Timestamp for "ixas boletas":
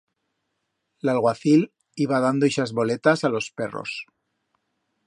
2.53-3.25